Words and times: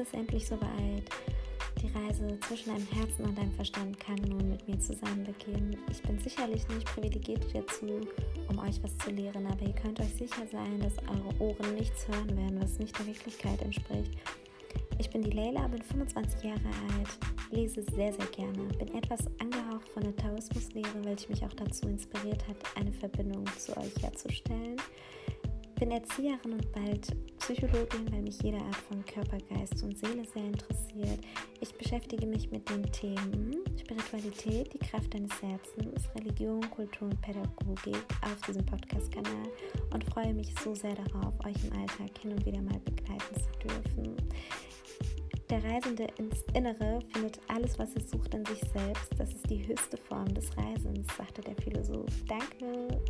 ist 0.00 0.14
endlich 0.14 0.46
soweit. 0.46 1.04
Die 1.82 1.88
Reise 1.88 2.38
zwischen 2.40 2.70
deinem 2.70 2.86
Herzen 2.88 3.24
und 3.24 3.38
deinem 3.38 3.52
Verstand 3.52 3.98
kann 4.00 4.16
nun 4.16 4.50
mit 4.50 4.66
mir 4.66 4.78
zusammen 4.78 5.24
beginnen. 5.24 5.76
Ich 5.90 6.02
bin 6.02 6.18
sicherlich 6.18 6.66
nicht 6.68 6.86
privilegiert 6.86 7.44
dazu, 7.54 8.00
um 8.48 8.58
euch 8.58 8.82
was 8.82 8.96
zu 8.98 9.10
lehren, 9.10 9.46
aber 9.46 9.62
ihr 9.62 9.74
könnt 9.74 10.00
euch 10.00 10.14
sicher 10.14 10.46
sein, 10.50 10.80
dass 10.80 10.92
eure 11.08 11.38
Ohren 11.38 11.74
nichts 11.74 12.06
hören 12.08 12.36
werden, 12.36 12.60
was 12.60 12.78
nicht 12.78 12.98
der 12.98 13.06
Wirklichkeit 13.06 13.62
entspricht. 13.62 14.12
Ich 14.98 15.08
bin 15.10 15.22
die 15.22 15.30
Leila, 15.30 15.66
bin 15.68 15.82
25 15.82 16.42
Jahre 16.44 16.58
alt, 16.58 17.18
lese 17.50 17.82
sehr, 17.82 18.12
sehr 18.12 18.26
gerne, 18.26 18.64
bin 18.78 18.94
etwas 18.94 19.20
angehaucht 19.38 19.88
von 19.88 20.02
der 20.02 20.16
Taoismuslehre, 20.16 21.04
welche 21.04 21.30
mich 21.30 21.44
auch 21.44 21.54
dazu 21.54 21.88
inspiriert 21.88 22.46
hat, 22.46 22.56
eine 22.74 22.92
Verbindung 22.92 23.46
zu 23.58 23.76
euch 23.76 24.02
herzustellen 24.02 24.76
bin 25.80 25.92
Erzieherin 25.92 26.52
und 26.52 26.72
bald 26.72 27.16
Psychologin, 27.38 28.12
weil 28.12 28.20
mich 28.20 28.40
jede 28.42 28.58
Art 28.58 28.76
von 28.76 29.02
Körper, 29.06 29.38
Geist 29.48 29.82
und 29.82 29.96
Seele 29.96 30.26
sehr 30.26 30.44
interessiert. 30.44 31.20
Ich 31.60 31.74
beschäftige 31.74 32.26
mich 32.26 32.50
mit 32.50 32.68
den 32.68 32.82
Themen 32.92 33.56
Spiritualität, 33.80 34.74
die 34.74 34.78
Kraft 34.78 35.14
deines 35.14 35.30
Herzens, 35.40 36.06
Religion, 36.14 36.60
Kultur 36.70 37.08
und 37.08 37.20
Pädagogik 37.22 37.96
auf 38.20 38.40
diesem 38.46 38.64
Podcast-Kanal 38.66 39.48
und 39.94 40.04
freue 40.04 40.34
mich 40.34 40.54
so 40.62 40.74
sehr 40.74 40.94
darauf, 40.94 41.32
euch 41.46 41.56
im 41.64 41.72
Alltag 41.72 42.10
hin 42.20 42.32
und 42.32 42.44
wieder 42.44 42.60
mal 42.60 42.78
begleiten 42.80 43.34
zu 43.34 43.66
dürfen. 43.66 44.16
Der 45.48 45.64
Reisende 45.64 46.08
ins 46.18 46.44
Innere 46.52 47.00
findet 47.12 47.40
alles, 47.48 47.78
was 47.78 47.94
er 47.94 48.02
sucht, 48.02 48.34
in 48.34 48.44
sich 48.44 48.60
selbst. 48.72 49.18
Das 49.18 49.32
ist 49.32 49.48
die 49.48 49.66
höchste 49.66 49.96
Form 49.96 50.32
des 50.34 50.54
Reisens, 50.58 51.06
sagte 51.16 51.40
der 51.40 51.56
Philosoph. 51.56 52.12
Danke. 52.28 53.00